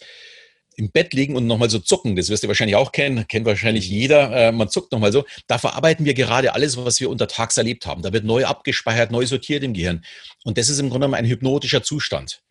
[0.76, 2.16] im Bett liegen und nochmal so zucken.
[2.16, 3.92] Das wirst du wahrscheinlich auch kennen, kennt wahrscheinlich hm.
[3.92, 4.32] jeder.
[4.32, 5.24] Äh, man zuckt nochmal so.
[5.46, 8.02] Da verarbeiten wir gerade alles, was wir untertags erlebt haben.
[8.02, 10.04] Da wird neu abgespeichert, neu sortiert im Gehirn.
[10.44, 12.42] Und das ist im Grunde genommen ein hypnotischer Zustand.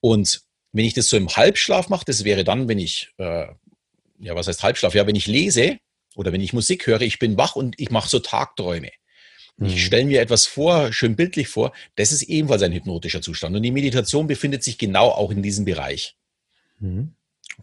[0.00, 3.46] Und wenn ich das so im Halbschlaf mache, das wäre dann, wenn ich, äh,
[4.18, 4.94] ja, was heißt Halbschlaf?
[4.94, 5.78] Ja, wenn ich lese
[6.16, 8.90] oder wenn ich Musik höre, ich bin wach und ich mache so Tagträume.
[9.56, 9.66] Mhm.
[9.66, 13.54] Ich stelle mir etwas vor, schön bildlich vor, das ist ebenfalls ein hypnotischer Zustand.
[13.54, 16.16] Und die Meditation befindet sich genau auch in diesem Bereich.
[16.80, 17.14] Mhm.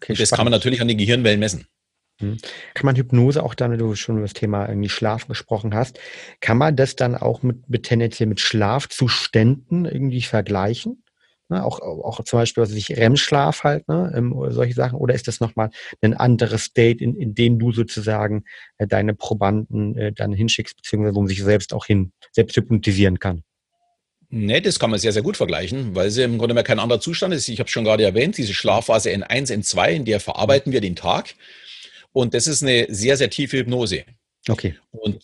[0.02, 0.38] Okay, das spannend.
[0.38, 1.68] kann man natürlich an den Gehirnwellen messen.
[2.22, 2.38] Mhm.
[2.74, 6.00] Kann man Hypnose auch dann, wenn du schon über das Thema irgendwie Schlaf gesprochen hast,
[6.42, 11.04] kann man das dann auch mit, mit tendenziell mit Schlafzuständen irgendwie vergleichen?
[11.50, 11.64] Ne?
[11.64, 14.12] Auch, auch zum Beispiel, was ich REM-Schlaf halt, ne?
[14.16, 15.00] Ähm, solche Sachen.
[15.00, 18.44] Oder ist das nochmal ein anderes State, in, in dem du sozusagen
[18.78, 23.20] äh, deine Probanden äh, dann hinschickst, beziehungsweise wo man sich selbst auch hin, selbst hypnotisieren
[23.20, 23.44] kann?
[24.32, 27.02] Nee, das kann man sehr, sehr gut vergleichen, weil sie im Grunde mehr kein anderer
[27.02, 27.48] Zustand ist.
[27.48, 31.34] Ich habe schon gerade erwähnt, diese Schlafphase N1, N2, in der verarbeiten wir den Tag.
[32.12, 34.04] Und das ist eine sehr, sehr tiefe Hypnose.
[34.48, 34.76] Okay.
[34.92, 35.24] Und,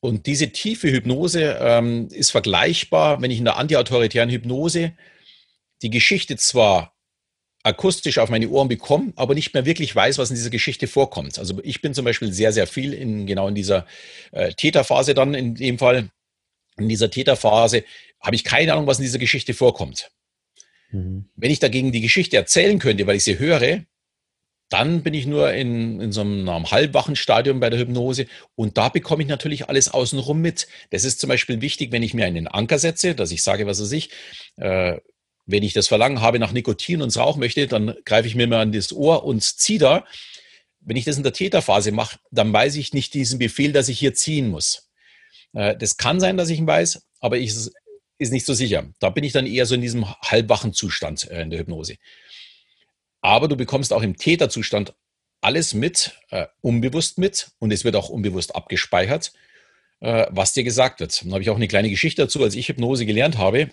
[0.00, 4.92] und diese tiefe Hypnose ähm, ist vergleichbar, wenn ich in der antiautoritären Hypnose
[5.82, 6.96] die Geschichte zwar
[7.64, 11.40] akustisch auf meine Ohren bekomme, aber nicht mehr wirklich weiß, was in dieser Geschichte vorkommt.
[11.40, 13.86] Also ich bin zum Beispiel sehr, sehr viel in genau in dieser
[14.30, 16.10] äh, Täterphase dann in dem Fall.
[16.78, 17.84] In dieser Täterphase
[18.20, 20.10] habe ich keine Ahnung, was in dieser Geschichte vorkommt.
[20.90, 21.28] Mhm.
[21.36, 23.82] Wenn ich dagegen die Geschichte erzählen könnte, weil ich sie höre,
[24.68, 28.26] dann bin ich nur in, in so einem, einem halbwachen Stadium bei der Hypnose
[28.56, 30.66] und da bekomme ich natürlich alles außenrum mit.
[30.90, 33.80] Das ist zum Beispiel wichtig, wenn ich mir einen Anker setze, dass ich sage, was
[33.80, 34.10] weiß ich,
[34.56, 34.96] äh,
[35.46, 38.48] wenn ich das Verlangen habe nach Nikotin und es rauchen möchte, dann greife ich mir
[38.48, 40.04] mal an das Ohr und ziehe da.
[40.80, 43.98] Wenn ich das in der Täterphase mache, dann weiß ich nicht diesen Befehl, dass ich
[43.98, 44.90] hier ziehen muss.
[45.52, 47.54] Äh, das kann sein, dass ich ihn weiß, aber ich
[48.18, 48.86] ist nicht so sicher.
[48.98, 51.96] Da bin ich dann eher so in diesem halbwachen Zustand äh, in der Hypnose.
[53.20, 54.94] Aber du bekommst auch im Täterzustand
[55.40, 59.32] alles mit, äh, unbewusst mit und es wird auch unbewusst abgespeichert,
[60.00, 61.22] äh, was dir gesagt wird.
[61.22, 62.42] Dann habe ich auch eine kleine Geschichte dazu.
[62.42, 63.70] Als ich Hypnose gelernt habe,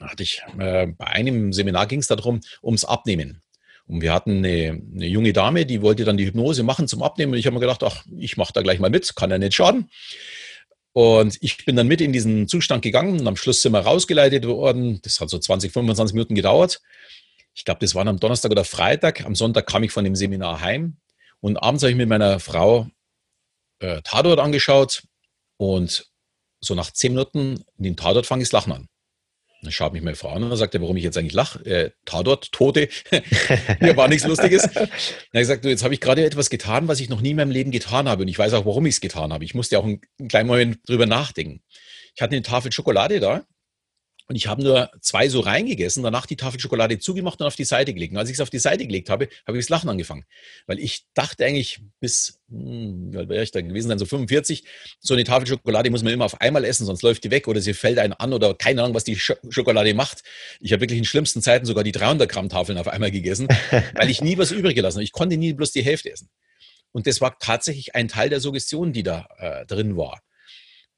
[0.00, 3.42] hatte ich, äh, bei einem Seminar ging es darum, ums Abnehmen.
[3.86, 7.32] Und wir hatten eine, eine, junge Dame, die wollte dann die Hypnose machen zum Abnehmen.
[7.32, 9.54] Und ich habe mir gedacht, ach, ich mache da gleich mal mit, kann ja nicht
[9.54, 9.90] schaden.
[10.96, 14.46] Und ich bin dann mit in diesen Zustand gegangen und am Schluss sind wir rausgeleitet
[14.46, 14.98] worden.
[15.02, 16.80] Das hat so 20, 25 Minuten gedauert.
[17.52, 19.22] Ich glaube, das war am Donnerstag oder Freitag.
[19.26, 20.96] Am Sonntag kam ich von dem Seminar heim
[21.40, 22.88] und abends habe ich mit meiner Frau
[23.80, 25.02] äh, Tatort angeschaut
[25.58, 26.10] und
[26.60, 28.88] so nach zehn Minuten in den Tatort fange ich das Lachen an.
[29.66, 31.64] Dann schaut mich meine Frau an und sagt er, warum ich jetzt eigentlich lache.
[31.66, 32.88] Äh, Tatort, Tote.
[33.80, 34.62] Mir war nichts Lustiges.
[34.62, 37.36] Dann habe gesagt, du, jetzt habe ich gerade etwas getan, was ich noch nie in
[37.36, 38.22] meinem Leben getan habe.
[38.22, 39.44] Und ich weiß auch, warum ich es getan habe.
[39.44, 41.62] Ich musste auch einen, einen kleinen Moment drüber nachdenken.
[42.14, 43.44] Ich hatte eine Tafel Schokolade da
[44.28, 47.64] und ich habe nur zwei so reingegessen, danach die Tafel Schokolade zugemacht und auf die
[47.64, 48.12] Seite gelegt.
[48.12, 50.24] Und als ich es auf die Seite gelegt habe, habe ich das Lachen angefangen.
[50.66, 54.64] Weil ich dachte eigentlich bis, hm, wäre ich da gewesen sein, so 45,
[54.98, 57.60] so eine Tafel Schokolade muss man immer auf einmal essen, sonst läuft die weg oder
[57.60, 60.22] sie fällt einen an oder keine Ahnung, was die Schokolade macht.
[60.60, 63.46] Ich habe wirklich in schlimmsten Zeiten sogar die 300 Gramm Tafeln auf einmal gegessen,
[63.94, 65.04] weil ich nie was übrig gelassen habe.
[65.04, 66.28] Ich konnte nie bloß die Hälfte essen.
[66.90, 70.20] Und das war tatsächlich ein Teil der Suggestion, die da äh, drin war.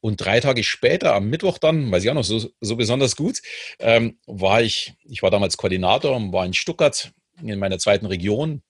[0.00, 3.40] Und drei Tage später, am Mittwoch dann, weiß ich auch noch so, so besonders gut,
[3.80, 8.62] ähm, war ich, ich war damals Koordinator und war in Stuttgart in meiner zweiten Region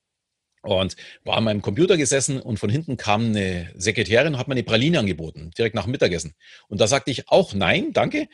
[0.63, 4.63] und war an meinem Computer gesessen und von hinten kam eine Sekretärin hat mir eine
[4.63, 6.35] Praline angeboten, direkt nach dem Mittagessen.
[6.69, 8.29] Und da sagte ich auch nein, danke.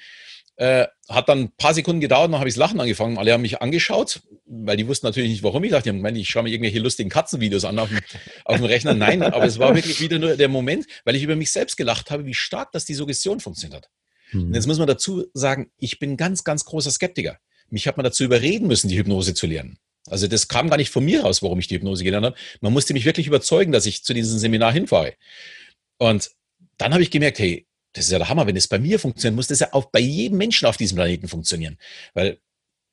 [0.56, 3.18] Äh, hat dann ein paar Sekunden gedauert, dann habe ich das Lachen angefangen.
[3.18, 5.64] Alle haben mich angeschaut, weil die wussten natürlich nicht, warum.
[5.64, 7.98] Ich dachte, ich schaue mir irgendwelche lustigen Katzenvideos an auf dem,
[8.44, 8.94] auf dem Rechner.
[8.94, 12.10] Nein, aber es war wirklich wieder nur der Moment, weil ich über mich selbst gelacht
[12.10, 13.90] habe, wie stark das die Suggestion funktioniert hat.
[14.32, 14.46] Mhm.
[14.46, 17.38] Und jetzt muss man dazu sagen, ich bin ganz, ganz großer Skeptiker.
[17.68, 19.78] Mich hat man dazu überreden müssen, die Hypnose zu lernen.
[20.08, 22.36] Also das kam gar nicht von mir raus, warum ich die Hypnose gelernt habe.
[22.60, 25.14] Man musste mich wirklich überzeugen, dass ich zu diesem Seminar hinfahre.
[25.98, 26.30] Und
[26.76, 29.36] dann habe ich gemerkt, hey, das ist ja der Hammer, wenn es bei mir funktioniert,
[29.36, 31.78] muss das ja auch bei jedem Menschen auf diesem Planeten funktionieren.
[32.12, 32.38] Weil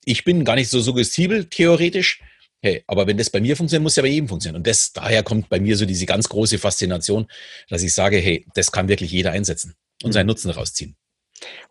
[0.05, 2.21] ich bin gar nicht so suggestibel, theoretisch.
[2.61, 4.57] Hey, aber wenn das bei mir funktioniert, muss ja bei jedem funktionieren.
[4.57, 7.27] Und das, daher kommt bei mir so diese ganz große Faszination,
[7.69, 10.31] dass ich sage, hey, das kann wirklich jeder einsetzen und seinen mhm.
[10.31, 10.95] Nutzen rausziehen.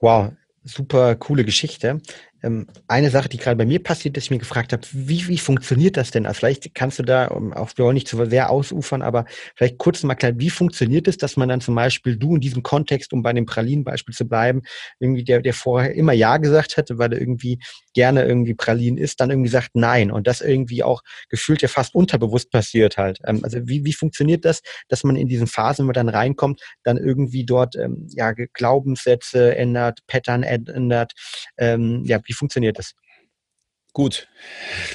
[0.00, 0.32] Wow,
[0.64, 2.00] super coole Geschichte.
[2.42, 5.38] Ähm, eine Sache, die gerade bei mir passiert ist, ich mir gefragt habe, wie, wie
[5.38, 6.26] funktioniert das denn?
[6.26, 9.24] Also vielleicht kannst du da, um, auch wir wollen nicht zu sehr ausufern, aber
[9.56, 12.62] vielleicht kurz mal klar, wie funktioniert es, dass man dann zum Beispiel du in diesem
[12.62, 14.62] Kontext, um bei dem Pralinen-Beispiel zu bleiben,
[14.98, 17.58] irgendwie der, der vorher immer Ja gesagt hatte, weil er irgendwie
[17.94, 21.94] gerne irgendwie Pralinen isst, dann irgendwie sagt Nein und das irgendwie auch gefühlt ja fast
[21.94, 23.18] unterbewusst passiert halt.
[23.26, 26.60] Ähm, also wie, wie funktioniert das, dass man in diesen Phasen, wenn man dann reinkommt,
[26.84, 31.12] dann irgendwie dort ähm, ja Glaubenssätze ändert, Pattern ändert,
[31.58, 32.94] ja, wie funktioniert das?
[33.92, 34.28] Gut.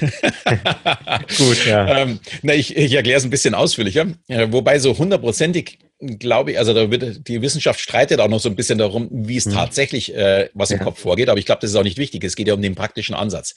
[1.36, 1.98] Gut, ja.
[1.98, 4.06] ähm, na, ich, ich erkläre es ein bisschen ausführlicher.
[4.26, 8.48] Äh, wobei so hundertprozentig glaube ich, also da wird die Wissenschaft streitet auch noch so
[8.48, 9.52] ein bisschen darum, wie es mhm.
[9.52, 11.28] tatsächlich, äh, was im Kopf vorgeht.
[11.28, 12.24] Aber ich glaube, das ist auch nicht wichtig.
[12.24, 13.54] Es geht ja um den praktischen Ansatz.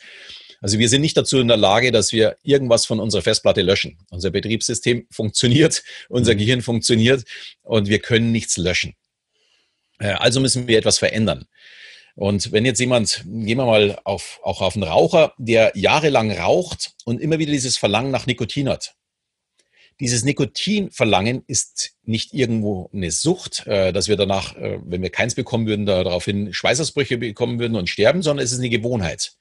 [0.61, 3.97] Also wir sind nicht dazu in der Lage, dass wir irgendwas von unserer Festplatte löschen.
[4.09, 6.37] Unser Betriebssystem funktioniert, unser mhm.
[6.37, 7.23] Gehirn funktioniert
[7.61, 8.93] und wir können nichts löschen.
[9.99, 11.45] Äh, also müssen wir etwas verändern.
[12.19, 16.91] Und wenn jetzt jemand, gehen wir mal auf, auch auf einen Raucher, der jahrelang raucht
[17.05, 18.95] und immer wieder dieses Verlangen nach Nikotin hat.
[20.01, 25.33] Dieses Nikotinverlangen ist nicht irgendwo eine Sucht, äh, dass wir danach, äh, wenn wir keins
[25.33, 29.35] bekommen würden, daraufhin Schweißausbrüche bekommen würden und sterben, sondern es ist eine Gewohnheit.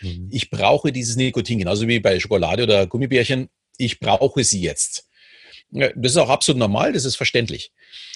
[0.00, 0.30] Mhm.
[0.30, 3.50] Ich brauche dieses Nikotin, genauso wie bei Schokolade oder Gummibärchen.
[3.76, 5.06] Ich brauche sie jetzt.
[5.70, 7.72] Das ist auch absolut normal, das ist verständlich.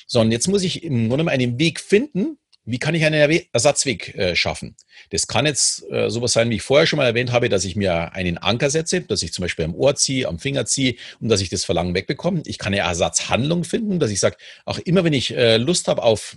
[0.06, 4.14] So, und jetzt muss ich im Grunde einen Weg finden, wie kann ich einen Ersatzweg
[4.16, 4.76] äh, schaffen?
[5.10, 7.76] Das kann jetzt äh, sowas sein, wie ich vorher schon mal erwähnt habe, dass ich
[7.76, 11.28] mir einen Anker setze, dass ich zum Beispiel am Ohr ziehe, am Finger ziehe und
[11.28, 12.42] dass ich das Verlangen wegbekomme.
[12.44, 16.02] Ich kann eine Ersatzhandlung finden, dass ich sage, auch immer wenn ich äh, Lust habe
[16.02, 16.36] auf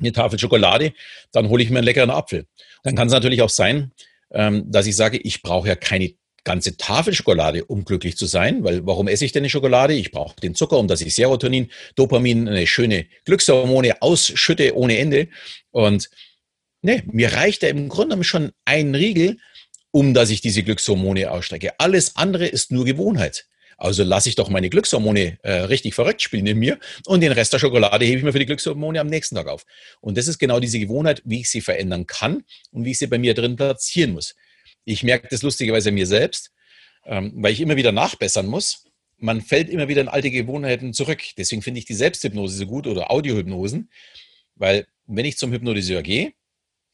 [0.00, 0.92] eine Tafel Schokolade,
[1.30, 2.46] dann hole ich mir einen leckeren Apfel.
[2.82, 3.92] Dann kann es natürlich auch sein,
[4.32, 8.64] ähm, dass ich sage, ich brauche ja keine ganze Tafel Schokolade, um glücklich zu sein.
[8.64, 9.94] Weil warum esse ich denn eine Schokolade?
[9.94, 15.28] Ich brauche den Zucker, um dass ich Serotonin, Dopamin, eine schöne Glückshormone ausschütte ohne Ende.
[15.70, 16.10] Und
[16.82, 19.38] ne, mir reicht ja im Grunde schon ein Riegel,
[19.90, 21.78] um dass ich diese Glückshormone ausstrecke.
[21.78, 23.46] Alles andere ist nur Gewohnheit.
[23.82, 27.52] Also lasse ich doch meine Glückshormone äh, richtig verrückt spielen in mir und den Rest
[27.52, 29.66] der Schokolade hebe ich mir für die Glückshormone am nächsten Tag auf.
[30.00, 33.08] Und das ist genau diese Gewohnheit, wie ich sie verändern kann und wie ich sie
[33.08, 34.36] bei mir drin platzieren muss.
[34.84, 36.52] Ich merke das lustigerweise mir selbst,
[37.04, 38.84] ähm, weil ich immer wieder nachbessern muss.
[39.18, 41.22] Man fällt immer wieder in alte Gewohnheiten zurück.
[41.36, 43.90] Deswegen finde ich die Selbsthypnose so gut oder Audiohypnosen,
[44.56, 46.32] weil wenn ich zum Hypnotiseur gehe,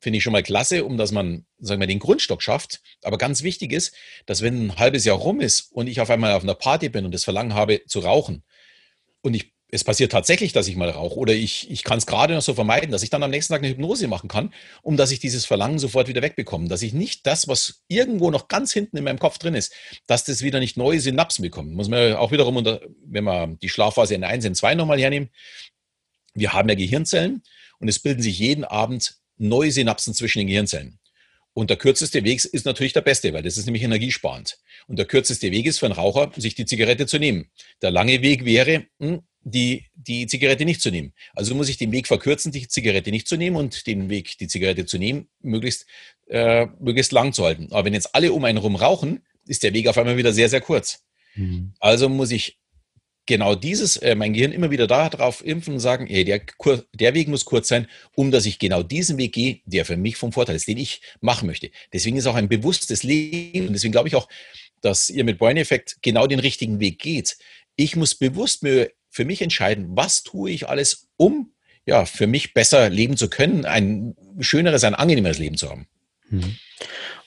[0.01, 2.81] finde ich schon mal klasse, um dass man, sagen wir, den Grundstock schafft.
[3.03, 3.95] Aber ganz wichtig ist,
[4.27, 7.05] dass wenn ein halbes Jahr rum ist und ich auf einmal auf einer Party bin
[7.05, 8.45] und das Verlangen habe zu rauchen
[9.23, 12.35] und ich es passiert tatsächlich, dass ich mal rauche oder ich, ich kann es gerade
[12.35, 15.11] noch so vermeiden, dass ich dann am nächsten Tag eine Hypnose machen kann, um dass
[15.11, 18.97] ich dieses Verlangen sofort wieder wegbekomme, dass ich nicht das, was irgendwo noch ganz hinten
[18.97, 19.75] in meinem Kopf drin ist,
[20.07, 21.75] dass das wieder nicht neue Synapsen bekommt.
[21.75, 25.29] Muss man auch wiederum, unter, wenn man die Schlafphase in 1 in 2 nochmal hernehmen,
[26.33, 27.43] wir haben ja Gehirnzellen
[27.79, 30.99] und es bilden sich jeden Abend neue Synapsen zwischen den Gehirnzellen.
[31.53, 34.59] Und der kürzeste Weg ist natürlich der beste, weil das ist nämlich energiesparend.
[34.87, 37.51] Und der kürzeste Weg ist für einen Raucher, sich die Zigarette zu nehmen.
[37.83, 41.13] Der lange Weg wäre, hm, die, die Zigarette nicht zu nehmen.
[41.35, 44.49] Also muss ich den Weg verkürzen, die Zigarette nicht zu nehmen und den Weg, die
[44.49, 45.87] Zigarette zu nehmen, möglichst,
[46.29, 47.69] äh, möglichst lang zu halten.
[47.71, 50.49] Aber wenn jetzt alle um einen herum rauchen, ist der Weg auf einmal wieder sehr,
[50.49, 51.05] sehr kurz.
[51.35, 51.73] Mhm.
[51.81, 52.59] Also muss ich
[53.29, 56.41] genau dieses, äh, mein Gehirn immer wieder darauf impfen und sagen, hey, der,
[56.95, 60.17] der Weg muss kurz sein, um dass ich genau diesen Weg gehe, der für mich
[60.17, 61.71] vom Vorteil ist, den ich machen möchte.
[61.93, 64.29] Deswegen ist auch ein bewusstes Leben und deswegen glaube ich auch,
[64.81, 67.37] dass ihr mit Brain-Effekt genau den richtigen Weg geht.
[67.77, 71.53] Ich muss bewusst mir für mich entscheiden, was tue ich alles, um
[71.89, 75.89] ja, für mich besser leben zu können, ein schöneres, ein angenehmeres Leben zu haben.
[76.29, 76.57] Mhm.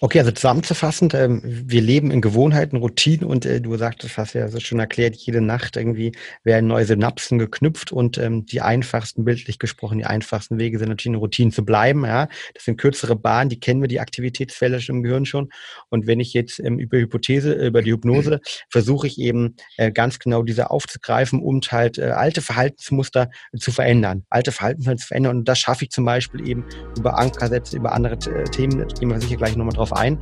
[0.04, 4.48] Okay, also zusammenzufassend, ähm, wir leben in Gewohnheiten, Routinen und äh, du sagtest, hast ja
[4.48, 9.60] so schon erklärt, jede Nacht irgendwie werden neue Synapsen geknüpft und ähm, die einfachsten, bildlich
[9.60, 12.04] gesprochen, die einfachsten Wege sind natürlich in Routinen zu bleiben.
[12.04, 15.50] Ja, Das sind kürzere Bahnen, die kennen wir, die Aktivitätsfelder im Gehirn schon.
[15.90, 20.18] Und wenn ich jetzt ähm, über Hypothese, über die Hypnose, versuche ich eben äh, ganz
[20.18, 25.38] genau diese aufzugreifen, um halt äh, alte Verhaltensmuster zu verändern, alte Verhaltensmuster zu verändern.
[25.38, 26.66] Und das schaffe ich zum Beispiel eben
[26.98, 30.18] über Ankersätze, über andere äh, Themen, da gehen wir sicher gleich nochmal drauf ein,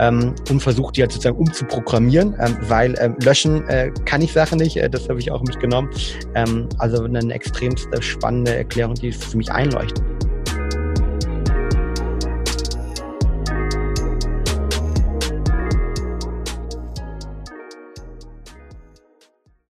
[0.00, 4.58] ähm, und versuche die halt sozusagen umzuprogrammieren, ähm, weil ähm, löschen äh, kann ich Sachen
[4.58, 5.90] nicht, äh, das habe ich auch mitgenommen.
[6.34, 10.02] Ähm, also eine extremst spannende Erklärung, die für mich einleuchtet.